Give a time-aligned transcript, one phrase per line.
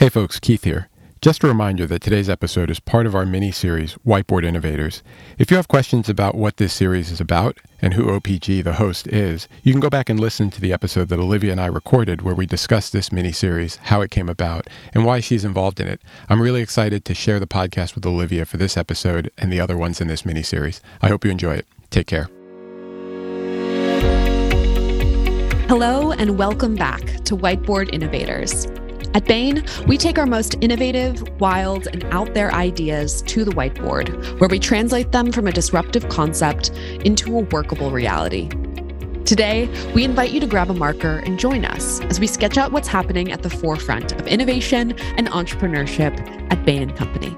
[0.00, 0.88] Hey folks, Keith here.
[1.20, 5.02] Just a reminder that today's episode is part of our mini series, Whiteboard Innovators.
[5.36, 9.06] If you have questions about what this series is about and who OPG, the host,
[9.08, 12.22] is, you can go back and listen to the episode that Olivia and I recorded
[12.22, 15.86] where we discussed this mini series, how it came about, and why she's involved in
[15.86, 16.00] it.
[16.30, 19.76] I'm really excited to share the podcast with Olivia for this episode and the other
[19.76, 20.80] ones in this mini series.
[21.02, 21.66] I hope you enjoy it.
[21.90, 22.30] Take care.
[25.68, 28.66] Hello, and welcome back to Whiteboard Innovators.
[29.12, 34.38] At Bain, we take our most innovative, wild, and out there ideas to the whiteboard,
[34.38, 36.70] where we translate them from a disruptive concept
[37.04, 38.48] into a workable reality.
[39.24, 42.70] Today, we invite you to grab a marker and join us as we sketch out
[42.70, 46.16] what's happening at the forefront of innovation and entrepreneurship
[46.52, 47.34] at Bain & Company.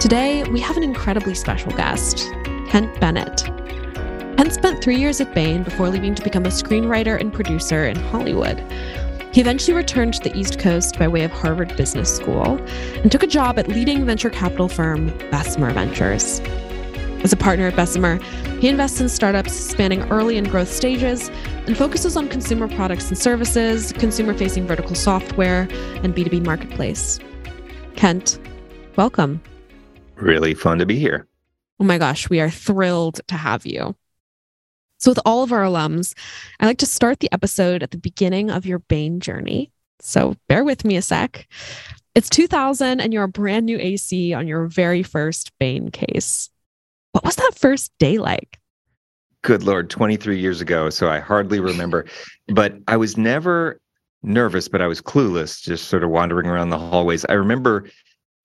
[0.00, 2.30] Today, we have an incredibly special guest,
[2.68, 3.44] Kent Bennett.
[4.38, 7.96] Kent spent three years at Bain before leaving to become a screenwriter and producer in
[7.96, 8.58] Hollywood,
[9.34, 12.56] he eventually returned to the East Coast by way of Harvard Business School
[13.02, 16.38] and took a job at leading venture capital firm Bessemer Ventures.
[17.24, 18.22] As a partner at Bessemer,
[18.60, 21.30] he invests in startups spanning early and growth stages
[21.66, 25.62] and focuses on consumer products and services, consumer facing vertical software,
[26.04, 27.18] and B2B marketplace.
[27.96, 28.38] Kent,
[28.94, 29.42] welcome.
[30.14, 31.26] Really fun to be here.
[31.80, 33.96] Oh my gosh, we are thrilled to have you.
[35.04, 36.14] So, with all of our alums,
[36.60, 39.70] I like to start the episode at the beginning of your Bain journey.
[40.00, 41.46] So, bear with me a sec.
[42.14, 46.48] It's 2000 and you're a brand new AC on your very first Bain case.
[47.12, 48.58] What was that first day like?
[49.42, 50.88] Good Lord, 23 years ago.
[50.88, 52.06] So I hardly remember.
[52.48, 53.82] but I was never
[54.22, 57.26] nervous, but I was clueless, just sort of wandering around the hallways.
[57.26, 57.90] I remember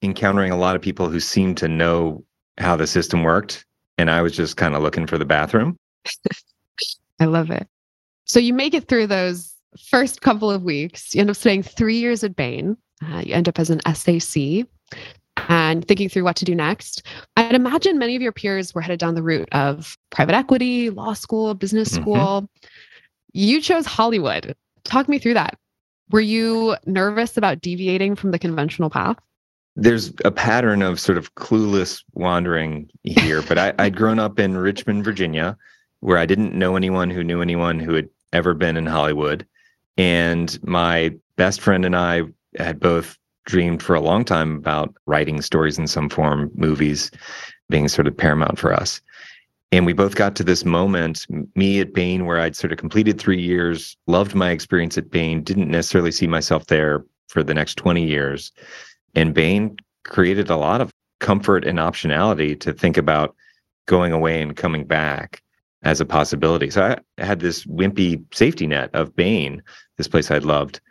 [0.02, 2.26] encountering a lot of people who seemed to know
[2.58, 3.66] how the system worked.
[3.98, 5.78] And I was just kind of looking for the bathroom.
[7.19, 7.67] I love it.
[8.25, 9.55] So you make it through those
[9.88, 11.14] first couple of weeks.
[11.14, 12.78] You end up staying three years at Bain.
[13.03, 14.67] Uh, you end up as an SAC
[15.47, 17.03] and thinking through what to do next.
[17.38, 21.14] I'd imagine many of your peers were headed down the route of private equity, law
[21.14, 22.02] school, business mm-hmm.
[22.02, 22.15] school.
[22.15, 22.67] Mm-hmm.
[23.33, 24.55] You chose Hollywood.
[24.83, 25.58] Talk me through that.
[26.11, 29.17] Were you nervous about deviating from the conventional path?
[29.76, 34.58] There's a pattern of sort of clueless wandering here, but I, I'd grown up in
[34.58, 35.55] Richmond, Virginia,
[36.02, 39.45] where I didn't know anyone who knew anyone who had ever been in Hollywood.
[39.98, 42.23] And my best friend and I
[42.58, 47.11] had both dreamed for a long time about writing stories in some form, movies
[47.70, 49.02] being sort of paramount for us.
[49.71, 53.20] And we both got to this moment, me at Bain, where I'd sort of completed
[53.20, 57.76] three years, loved my experience at Bain, didn't necessarily see myself there for the next
[57.76, 58.52] 20 years.
[59.14, 63.36] And Bain created a lot of comfort and optionality to think about
[63.86, 65.43] going away and coming back
[65.84, 66.70] as a possibility.
[66.70, 69.62] So I had this wimpy safety net of Bain,
[69.98, 70.82] this place I'd loved,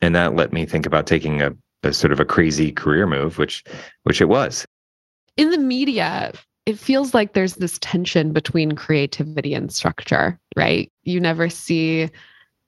[0.00, 1.52] and that let me think about taking a,
[1.82, 3.64] a sort of a crazy career move, which
[4.04, 4.66] which it was.
[5.36, 6.32] In the media,
[6.66, 10.90] it feels like there's this tension between creativity and structure, right?
[11.04, 12.10] You never see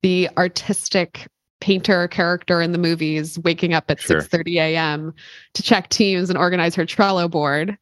[0.03, 1.28] the artistic
[1.61, 4.21] painter character in the movies waking up at sure.
[4.21, 5.15] 6 30 a.m.
[5.55, 7.78] to check teams and organize her Trello board.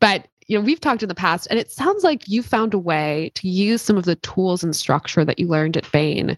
[0.00, 2.78] But you know, we've talked in the past, and it sounds like you found a
[2.78, 6.36] way to use some of the tools and structure that you learned at Bain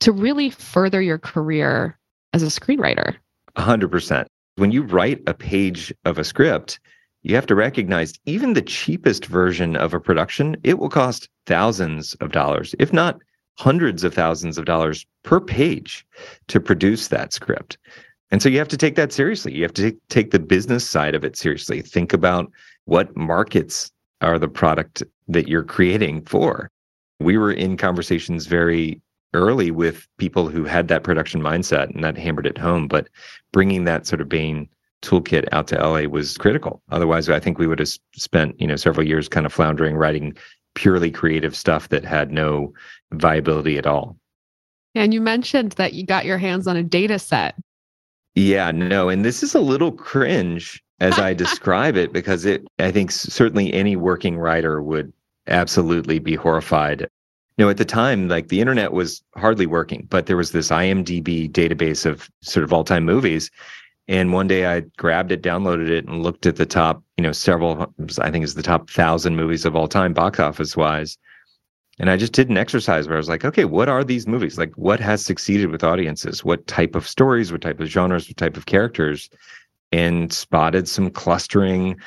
[0.00, 1.98] to really further your career
[2.32, 3.14] as a screenwriter.
[3.56, 4.26] Hundred percent.
[4.56, 6.80] When you write a page of a script,
[7.22, 12.14] you have to recognize even the cheapest version of a production, it will cost thousands
[12.14, 13.20] of dollars, if not
[13.58, 16.06] hundreds of thousands of dollars per page
[16.48, 17.76] to produce that script.
[18.30, 19.54] And so you have to take that seriously.
[19.54, 21.82] You have to take the business side of it seriously.
[21.82, 22.50] Think about
[22.84, 26.70] what markets are the product that you're creating for.
[27.20, 29.00] We were in conversations very
[29.34, 33.08] early with people who had that production mindset and that hammered it home, but
[33.52, 34.68] bringing that sort of Bain
[35.02, 36.82] toolkit out to LA was critical.
[36.90, 40.36] Otherwise, I think we would have spent, you know, several years kind of floundering writing
[40.74, 42.72] purely creative stuff that had no
[43.12, 44.16] viability at all.
[44.94, 47.56] And you mentioned that you got your hands on a data set.
[48.34, 52.92] Yeah, no, and this is a little cringe as I describe it because it I
[52.92, 55.12] think certainly any working writer would
[55.48, 57.00] absolutely be horrified.
[57.56, 60.68] You know, at the time, like the internet was hardly working, but there was this
[60.68, 63.50] IMDb database of sort of all-time movies.
[64.06, 67.32] And one day I grabbed it, downloaded it, and looked at the top, you know,
[67.32, 71.18] several, I think it's the top thousand movies of all time, box office wise.
[71.98, 74.56] And I just did an exercise where I was like, okay, what are these movies?
[74.56, 76.44] Like, what has succeeded with audiences?
[76.44, 77.52] What type of stories?
[77.52, 78.28] What type of genres?
[78.28, 79.28] What type of characters?
[79.92, 81.98] And spotted some clustering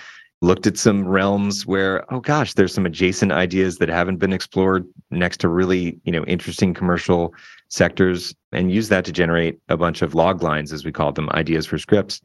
[0.41, 4.85] looked at some realms where, oh gosh, there's some adjacent ideas that haven't been explored
[5.09, 7.33] next to really, you know, interesting commercial
[7.69, 11.29] sectors and use that to generate a bunch of log lines, as we call them,
[11.31, 12.21] ideas for scripts.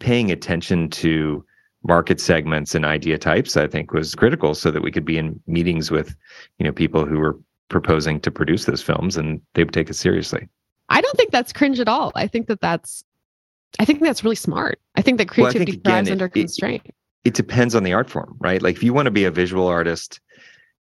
[0.00, 1.44] Paying attention to
[1.84, 5.40] market segments and idea types, I think was critical so that we could be in
[5.46, 6.14] meetings with,
[6.58, 7.38] you know, people who were
[7.68, 10.48] proposing to produce those films and they would take it seriously.
[10.88, 12.12] I don't think that's cringe at all.
[12.14, 13.04] I think that that's
[13.78, 14.80] I think that's really smart.
[14.96, 16.82] I think that creativity well, think, thrives again, under it, constraint.
[16.84, 18.62] It, it depends on the art form, right?
[18.62, 20.20] Like if you want to be a visual artist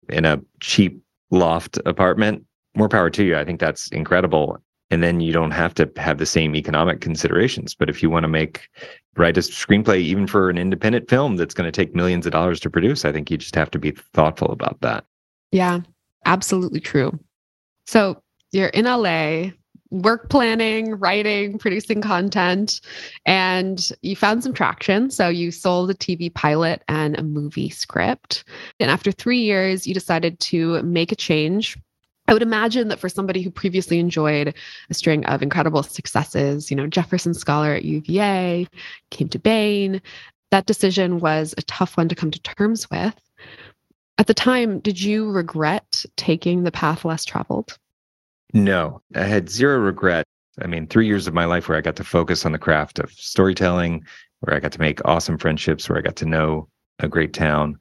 [0.10, 1.02] in a cheap
[1.32, 2.44] loft apartment,
[2.76, 3.38] more power to you.
[3.38, 4.58] I think that's incredible.
[4.92, 7.76] And then you don't have to have the same economic considerations.
[7.76, 8.68] But if you want to make
[9.16, 12.60] write a screenplay even for an independent film that's going to take millions of dollars
[12.62, 15.06] to produce, I think you just have to be thoughtful about that.
[15.52, 15.82] Yeah,
[16.26, 17.20] absolutely true.
[17.86, 18.22] So
[18.52, 19.52] you're in LA,
[19.92, 22.82] work planning, writing, producing content,
[23.26, 25.10] and you found some traction.
[25.10, 28.44] So you sold a TV pilot and a movie script.
[28.80, 31.78] And after three years, you decided to make a change.
[32.28, 34.54] I would imagine that for somebody who previously enjoyed
[34.90, 38.68] a string of incredible successes, you know, Jefferson Scholar at UVA,
[39.10, 40.00] came to Bain,
[40.52, 43.16] that decision was a tough one to come to terms with.
[44.20, 47.78] At the time, did you regret taking the path less traveled?
[48.54, 50.26] No, I had zero regret.
[50.62, 53.00] I mean, three years of my life where I got to focus on the craft
[53.00, 54.04] of storytelling,
[54.40, 56.68] where I got to make awesome friendships, where I got to know
[57.00, 57.78] a great town.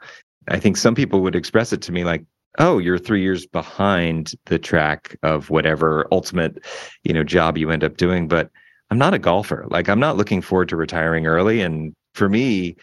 [0.49, 2.25] I think some people would express it to me like,
[2.59, 6.65] oh, you're three years behind the track of whatever ultimate,
[7.05, 8.29] you know, job you end up doing.
[8.29, 8.50] But
[8.91, 9.67] I'm not a golfer.
[9.71, 11.61] Like I'm not looking forward to retiring early.
[11.61, 12.76] And for me,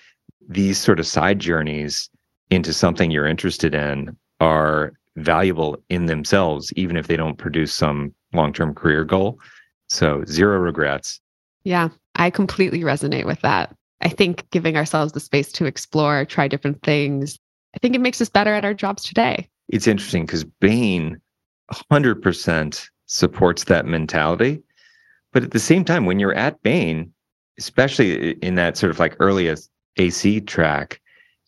[0.47, 2.09] these sort of side journeys
[2.51, 8.13] into something you're interested in are valuable in themselves, even if they don't produce some
[8.33, 9.39] long term career goal.
[9.87, 11.19] So, zero regrets.
[11.63, 13.75] Yeah, I completely resonate with that.
[14.01, 17.39] I think giving ourselves the space to explore, try different things,
[17.75, 19.49] I think it makes us better at our jobs today.
[19.67, 21.19] It's interesting because Bain
[21.91, 24.61] 100% supports that mentality.
[25.33, 27.11] But at the same time, when you're at Bain,
[27.59, 31.01] especially in that sort of like earliest AC track,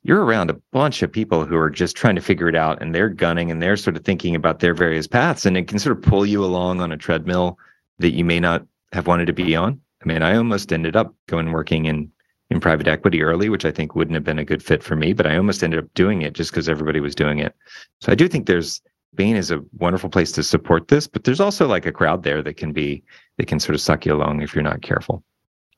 [0.08, 2.96] you're around a bunch of people who are just trying to figure it out and
[2.96, 5.98] they're gunning and they're sort of thinking about their various paths and it can sort
[5.98, 7.60] of pull you along on a treadmill
[8.00, 9.80] that you may not have wanted to be on.
[10.02, 12.10] I mean, I almost ended up going working in
[12.50, 15.12] in private equity early, which I think wouldn't have been a good fit for me,
[15.12, 17.54] but I almost ended up doing it just because everybody was doing it.
[18.00, 18.82] So I do think there's
[19.16, 22.42] Bain is a wonderful place to support this, but there's also like a crowd there
[22.44, 23.04] that can be
[23.38, 25.24] that can sort of suck you along if you're not careful.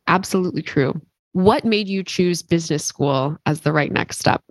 [0.06, 1.02] Absolutely true.
[1.34, 4.44] What made you choose business school as the right next step?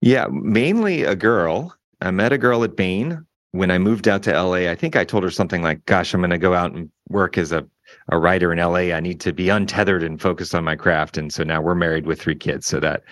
[0.00, 1.74] Yeah, mainly a girl.
[2.00, 4.70] I met a girl at Bain when I moved out to LA.
[4.70, 7.38] I think I told her something like, "Gosh, I'm going to go out and work
[7.38, 7.66] as a
[8.08, 8.92] a writer in LA.
[8.94, 12.06] I need to be untethered and focused on my craft." And so now we're married
[12.06, 12.66] with three kids.
[12.66, 13.02] So that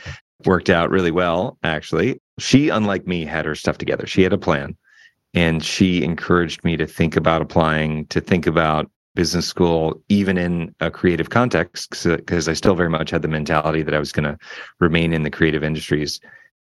[0.44, 2.20] worked out really well, actually.
[2.38, 4.06] She, unlike me, had her stuff together.
[4.06, 4.76] She had a plan.
[5.32, 10.74] And she encouraged me to think about applying, to think about business school, even in
[10.80, 14.24] a creative context, because I still very much had the mentality that I was going
[14.24, 14.38] to
[14.80, 16.20] remain in the creative industries.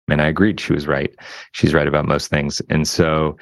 [0.09, 1.15] And I agreed she was right.
[1.53, 2.61] She's right about most things.
[2.69, 3.39] And so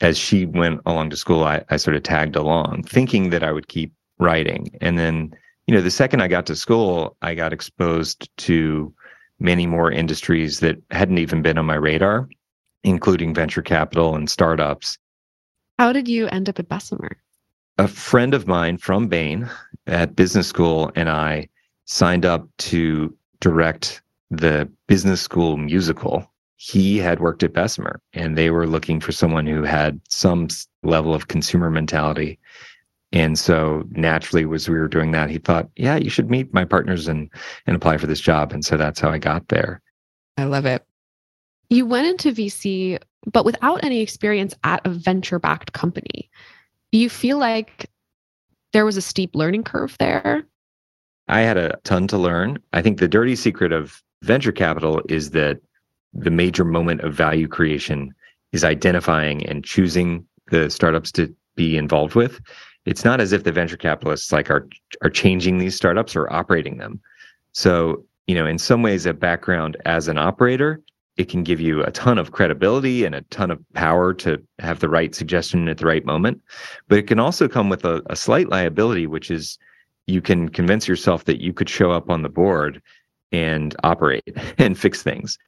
[0.00, 3.52] as she went along to school, I, I sort of tagged along, thinking that I
[3.52, 4.76] would keep writing.
[4.80, 5.34] And then,
[5.66, 8.92] you know, the second I got to school, I got exposed to
[9.38, 12.28] many more industries that hadn't even been on my radar,
[12.82, 14.98] including venture capital and startups.
[15.78, 17.16] How did you end up at Bessemer?
[17.78, 19.48] A friend of mine from Bain
[19.86, 21.48] at business school and I
[21.86, 26.30] signed up to direct the business school musical.
[26.56, 30.48] He had worked at Bessemer and they were looking for someone who had some
[30.82, 32.38] level of consumer mentality.
[33.12, 36.64] And so naturally, as we were doing that, he thought, yeah, you should meet my
[36.64, 37.30] partners and,
[37.66, 38.52] and apply for this job.
[38.52, 39.82] And so that's how I got there.
[40.36, 40.84] I love it.
[41.70, 42.98] You went into VC,
[43.32, 46.30] but without any experience at a venture backed company.
[46.94, 47.90] Do you feel like
[48.72, 50.46] there was a steep learning curve there?
[51.26, 52.60] I had a ton to learn.
[52.72, 55.58] I think the dirty secret of venture capital is that
[56.12, 58.14] the major moment of value creation
[58.52, 62.40] is identifying and choosing the startups to be involved with.
[62.86, 64.68] It's not as if the venture capitalists like are
[65.02, 67.00] are changing these startups or operating them.
[67.54, 70.80] So, you know, in some ways a background as an operator
[71.16, 74.80] it can give you a ton of credibility and a ton of power to have
[74.80, 76.40] the right suggestion at the right moment.
[76.88, 79.58] But it can also come with a, a, slight liability, which is
[80.06, 82.82] you can convince yourself that you could show up on the board
[83.30, 85.38] and operate and fix things.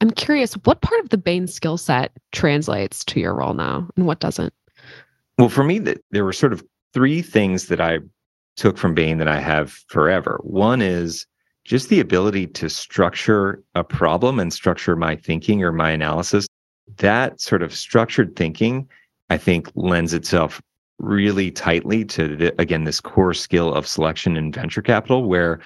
[0.00, 4.06] I'm curious, what part of the Bain skill set translates to your role now and
[4.06, 4.52] what doesn't?
[5.38, 5.80] Well, for me,
[6.10, 7.98] there were sort of three things that I
[8.56, 10.40] took from Bain that I have forever.
[10.42, 11.26] One is
[11.64, 16.46] just the ability to structure a problem and structure my thinking or my analysis.
[16.98, 18.88] That sort of structured thinking,
[19.30, 20.60] I think, lends itself
[20.98, 25.58] really tightly to the, again this core skill of selection in venture capital where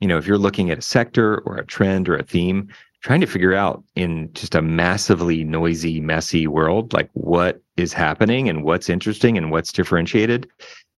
[0.00, 2.68] you know if you're looking at a sector or a trend or a theme
[3.00, 8.48] trying to figure out in just a massively noisy messy world like what is happening
[8.48, 10.48] and what's interesting and what's differentiated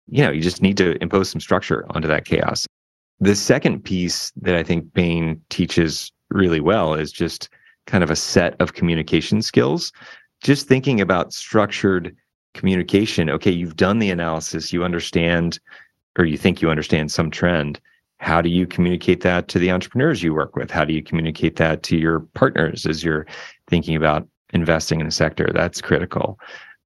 [0.07, 2.67] you know you just need to impose some structure onto that chaos
[3.21, 7.49] the second piece that i think bain teaches really well is just
[7.87, 9.91] kind of a set of communication skills.
[10.41, 12.15] Just thinking about structured
[12.53, 15.57] communication okay you've done the analysis you understand
[16.19, 17.79] or you think you understand some trend.
[18.19, 20.69] How do you communicate that to the entrepreneurs you work with?
[20.69, 23.25] How do you communicate that to your partners as you're
[23.67, 25.49] thinking about investing in a sector?
[25.53, 26.37] That's critical.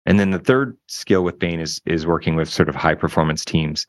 [0.06, 3.44] And then the third skill with bain is is working with sort of high performance
[3.44, 3.88] teams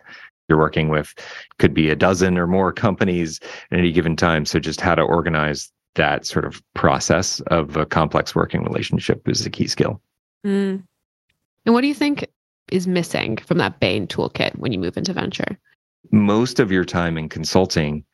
[0.49, 1.15] you're working with
[1.59, 5.03] could be a dozen or more companies at any given time so just how to
[5.03, 10.01] organize that sort of process of a complex working relationship is a key skill
[10.45, 10.83] mm.
[11.67, 12.27] And what do you think
[12.71, 15.59] is missing from that Bain toolkit when you move into venture?
[16.13, 18.05] Most of your time in consulting,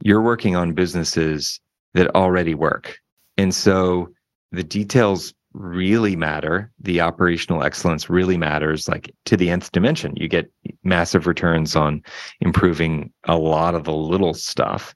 [0.00, 1.60] you're working on businesses
[1.92, 2.98] that already work.
[3.36, 4.08] And so
[4.50, 6.70] the details really matter.
[6.80, 10.14] The operational excellence really matters, like to the nth dimension.
[10.16, 10.50] You get
[10.84, 12.02] massive returns on
[12.40, 14.94] improving a lot of the little stuff.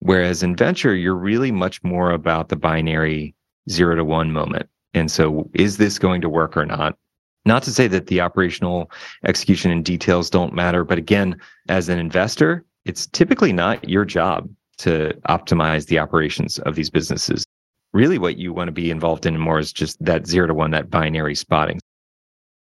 [0.00, 3.34] Whereas in venture, you're really much more about the binary
[3.68, 4.68] zero to one moment.
[4.94, 6.96] And so, is this going to work or not?
[7.44, 8.90] Not to say that the operational
[9.24, 14.48] execution and details don't matter, but again, as an investor, it's typically not your job
[14.78, 17.44] to optimize the operations of these businesses.
[17.92, 20.70] Really, what you want to be involved in more is just that zero to one,
[20.70, 21.80] that binary spotting.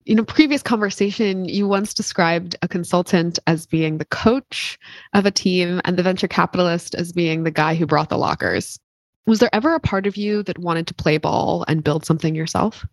[0.05, 4.79] In a previous conversation, you once described a consultant as being the coach
[5.13, 8.79] of a team and the venture capitalist as being the guy who brought the lockers.
[9.25, 12.35] Was there ever a part of you that wanted to play ball and build something
[12.35, 12.85] yourself?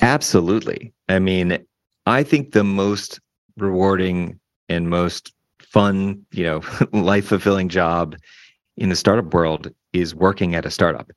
[0.00, 0.92] Absolutely.
[1.08, 1.64] I mean,
[2.06, 3.20] I think the most
[3.56, 8.16] rewarding and most fun, you know, life fulfilling job
[8.76, 11.10] in the startup world is working at a startup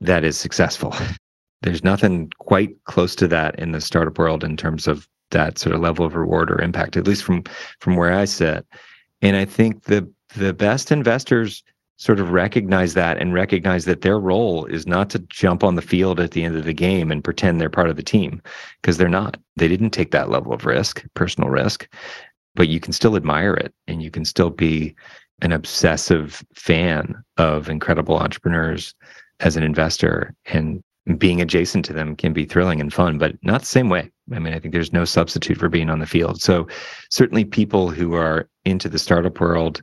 [0.00, 0.94] that is successful.
[1.62, 5.74] There's nothing quite close to that in the startup world in terms of that sort
[5.74, 7.44] of level of reward or impact, at least from
[7.80, 8.66] from where I sit.
[9.22, 11.62] And I think the the best investors
[12.00, 15.82] sort of recognize that and recognize that their role is not to jump on the
[15.82, 18.40] field at the end of the game and pretend they're part of the team
[18.80, 19.36] because they're not.
[19.56, 21.86] They didn't take that level of risk, personal risk,
[22.54, 24.94] but you can still admire it and you can still be
[25.42, 28.94] an obsessive fan of incredible entrepreneurs
[29.40, 30.82] as an investor and
[31.16, 34.10] being adjacent to them can be thrilling and fun, but not the same way.
[34.32, 36.40] I mean, I think there's no substitute for being on the field.
[36.40, 36.68] So,
[37.10, 39.82] certainly, people who are into the startup world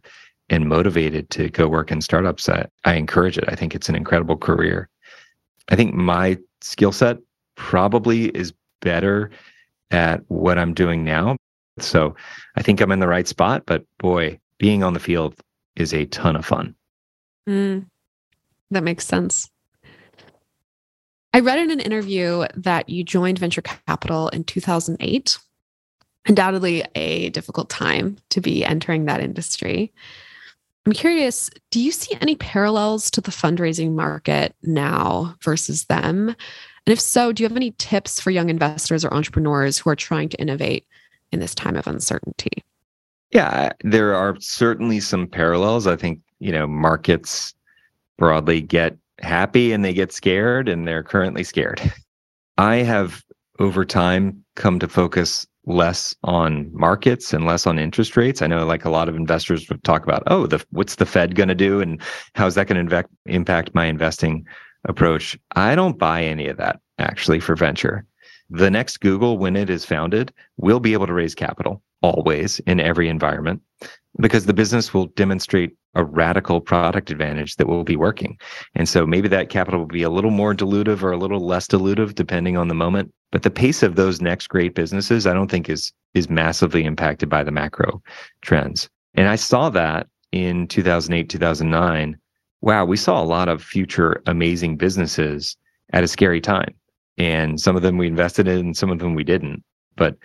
[0.49, 3.45] and motivated to go work in startups, I, I encourage it.
[3.47, 4.89] I think it's an incredible career.
[5.69, 7.17] I think my skill set
[7.55, 9.31] probably is better
[9.91, 11.35] at what I'm doing now.
[11.79, 12.15] So
[12.55, 15.35] I think I'm in the right spot, but boy, being on the field
[15.79, 16.75] is a ton of fun.
[17.47, 17.85] Mm,
[18.71, 19.49] that makes sense.
[21.33, 25.37] I read in an interview that you joined venture capital in 2008.
[26.25, 29.93] Undoubtedly, a difficult time to be entering that industry.
[30.85, 36.29] I'm curious, do you see any parallels to the fundraising market now versus them?
[36.29, 39.95] And if so, do you have any tips for young investors or entrepreneurs who are
[39.95, 40.87] trying to innovate
[41.31, 42.63] in this time of uncertainty?
[43.31, 45.85] Yeah, there are certainly some parallels.
[45.87, 47.53] I think, you know, markets
[48.17, 51.81] broadly get happy and they get scared and they're currently scared.
[52.57, 53.23] I have
[53.59, 58.41] over time come to focus less on markets and less on interest rates.
[58.41, 61.35] I know like a lot of investors would talk about, oh, the what's the Fed
[61.35, 62.01] going to do and
[62.35, 64.45] how's that going to impact my investing
[64.85, 65.37] approach?
[65.55, 68.05] I don't buy any of that actually for venture.
[68.49, 72.79] The next Google, when it is founded, will be able to raise capital always in
[72.79, 73.61] every environment
[74.19, 78.37] because the business will demonstrate a radical product advantage that will be working.
[78.75, 81.67] And so maybe that capital will be a little more dilutive or a little less
[81.67, 83.13] dilutive depending on the moment.
[83.31, 87.29] But the pace of those next great businesses, I don't think is is massively impacted
[87.29, 88.01] by the macro
[88.41, 88.89] trends.
[89.15, 92.17] And I saw that in 2008, 2009.
[92.61, 95.57] Wow, we saw a lot of future amazing businesses
[95.93, 96.73] at a scary time.
[97.17, 99.63] And some of them we invested in, some of them we didn't.
[99.95, 100.15] But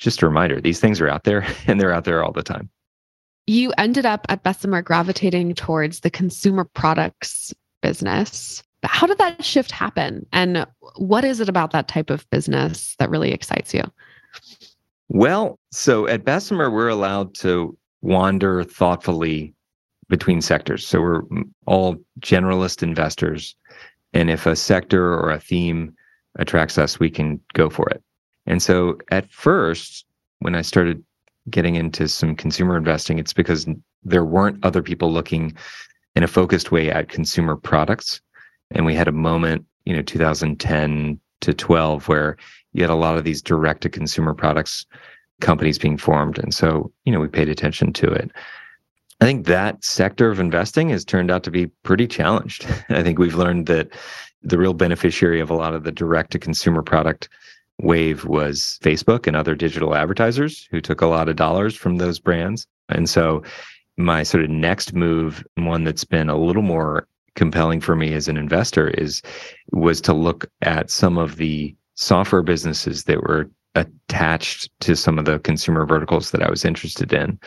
[0.00, 2.70] just a reminder, these things are out there and they're out there all the time
[3.50, 7.52] you ended up at Bessemer gravitating towards the consumer products
[7.82, 8.62] business.
[8.80, 10.24] But how did that shift happen?
[10.32, 10.66] And
[10.96, 13.82] what is it about that type of business that really excites you?
[15.08, 19.52] Well, so at Bessemer, we're allowed to wander thoughtfully
[20.08, 20.86] between sectors.
[20.86, 21.22] So we're
[21.66, 23.56] all generalist investors.
[24.12, 25.92] And if a sector or a theme
[26.38, 28.02] attracts us, we can go for it.
[28.50, 30.04] And so at first,
[30.40, 31.04] when I started
[31.50, 33.64] getting into some consumer investing, it's because
[34.02, 35.54] there weren't other people looking
[36.16, 38.20] in a focused way at consumer products.
[38.72, 42.36] And we had a moment, you know, 2010 to 12, where
[42.72, 44.84] you had a lot of these direct to consumer products
[45.40, 46.40] companies being formed.
[46.40, 48.32] And so, you know, we paid attention to it.
[49.20, 52.66] I think that sector of investing has turned out to be pretty challenged.
[52.88, 53.90] I think we've learned that
[54.42, 57.28] the real beneficiary of a lot of the direct to consumer product
[57.82, 62.18] wave was Facebook and other digital advertisers who took a lot of dollars from those
[62.18, 62.66] brands.
[62.88, 63.42] And so
[63.96, 67.06] my sort of next move, one that's been a little more
[67.36, 69.22] compelling for me as an investor is
[69.72, 75.26] was to look at some of the software businesses that were attached to some of
[75.26, 77.38] the consumer verticals that I was interested in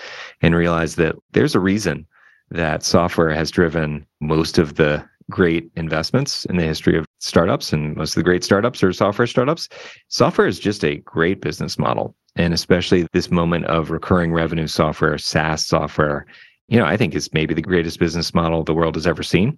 [0.42, 2.08] and realized that there's a reason
[2.50, 7.96] that software has driven most of the great investments in the history of startups and
[7.96, 9.70] most of the great startups are software startups.
[10.08, 15.18] Software is just a great business model and especially this moment of recurring revenue software
[15.18, 16.26] saas software
[16.68, 19.58] you know i think is maybe the greatest business model the world has ever seen.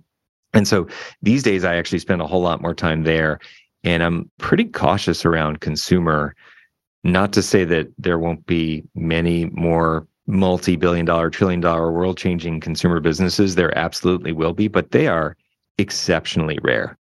[0.53, 0.88] And so
[1.22, 3.39] these days i actually spend a whole lot more time there
[3.84, 6.36] and i'm pretty cautious around consumer.
[7.03, 12.17] Not to say that there won't be many more multi billion dollar, trillion dollar, world
[12.17, 13.53] changing consumer businesses.
[13.53, 15.38] There absolutely will be, but they are
[15.77, 16.98] exceptionally rare.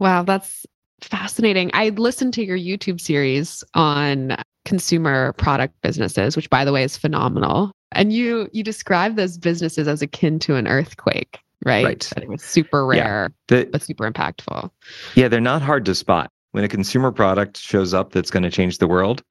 [0.00, 0.66] Wow, that's
[1.00, 1.70] fascinating.
[1.74, 6.96] I listened to your YouTube series on consumer product businesses, which by the way is
[6.96, 7.70] phenomenal.
[7.92, 11.84] And you you describe those businesses as akin to an earthquake, right?
[11.84, 12.12] Right.
[12.16, 13.62] it was super rare, yeah.
[13.62, 14.70] the, but super impactful.
[15.14, 18.50] Yeah, they're not hard to spot when a consumer product shows up that's going to
[18.50, 19.24] change the world,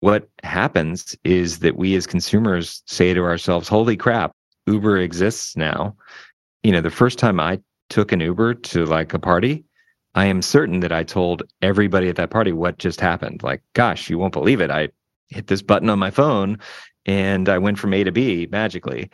[0.00, 4.32] what happens is that we as consumers say to ourselves, holy crap,
[4.66, 5.94] Uber exists now.
[6.64, 9.64] You know, the first time I took an Uber to like a party,
[10.14, 13.42] I am certain that I told everybody at that party what just happened.
[13.42, 14.70] Like, gosh, you won't believe it.
[14.70, 14.88] I
[15.28, 16.58] hit this button on my phone
[17.06, 19.10] and I went from A to B magically.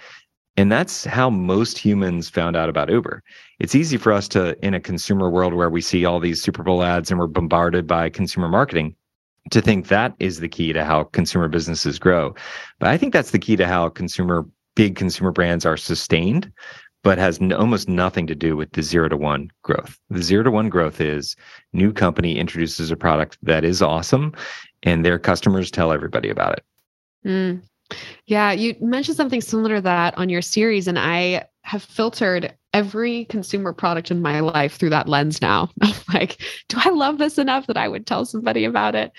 [0.56, 3.22] And that's how most humans found out about Uber.
[3.60, 6.62] It's easy for us to, in a consumer world where we see all these Super
[6.62, 8.94] Bowl ads and we're bombarded by consumer marketing,
[9.52, 12.34] to think that is the key to how consumer businesses grow.
[12.78, 16.52] But I think that's the key to how consumer, big consumer brands are sustained,
[17.02, 19.98] but has n- almost nothing to do with the zero to one growth.
[20.10, 21.36] The zero to one growth is
[21.72, 24.32] new company introduces a product that is awesome
[24.82, 26.64] and their customers tell everybody about it.
[27.24, 27.62] Mm.
[28.26, 33.24] Yeah, you mentioned something similar to that on your series, and I have filtered every
[33.26, 35.70] consumer product in my life through that lens now.
[36.12, 39.12] Like, do I love this enough that I would tell somebody about it?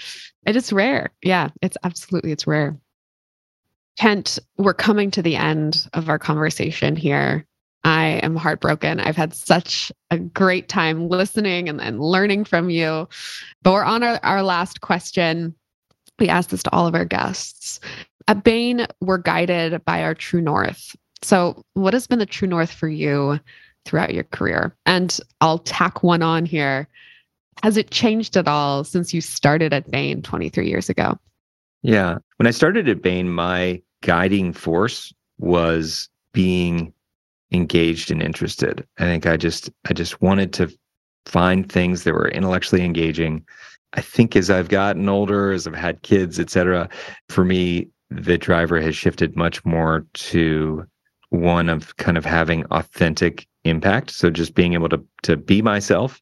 [0.46, 1.10] It is rare.
[1.24, 2.78] Yeah, it's absolutely it's rare.
[3.98, 7.48] Kent, we're coming to the end of our conversation here.
[7.84, 9.00] I am heartbroken.
[9.00, 13.08] I've had such a great time listening and, and learning from you.
[13.64, 15.56] But we're on our, our last question.
[16.20, 17.80] We ask this to all of our guests.
[18.28, 20.96] At Bain, we're guided by our true north.
[21.24, 23.40] So, what has been the true north for you
[23.86, 24.76] throughout your career?
[24.86, 26.88] And I'll tack one on here.
[27.64, 31.18] Has it changed at all since you started at Bain 23 years ago?
[31.84, 32.20] Yeah.
[32.38, 36.94] When I started at Bain, my guiding force was being
[37.52, 38.86] engaged and interested.
[38.98, 40.70] I think I just I just wanted to
[41.26, 43.46] find things that were intellectually engaging.
[43.94, 46.88] I think as I've gotten older, as I've had kids, et cetera,
[47.30, 50.86] for me, the driver has shifted much more to
[51.30, 54.12] one of kind of having authentic impact.
[54.12, 56.22] So just being able to to be myself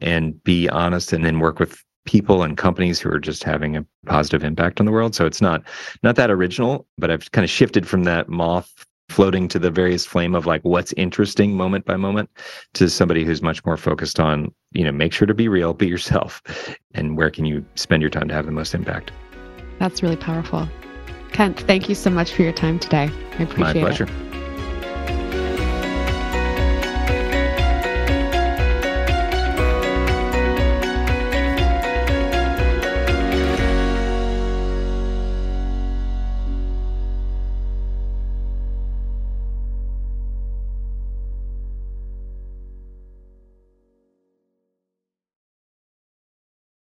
[0.00, 3.86] and be honest and then work with people and companies who are just having a
[4.06, 5.14] positive impact on the world.
[5.14, 5.62] So it's not
[6.02, 10.06] not that original, but I've kind of shifted from that moth floating to the various
[10.06, 12.30] flame of like what's interesting moment by moment
[12.74, 15.86] to somebody who's much more focused on, you know, make sure to be real, be
[15.86, 16.42] yourself,
[16.94, 19.10] and where can you spend your time to have the most impact.
[19.78, 20.68] That's really powerful.
[21.32, 23.10] Kent, thank you so much for your time today.
[23.38, 23.58] I appreciate it.
[23.58, 24.04] My pleasure.
[24.04, 24.29] It.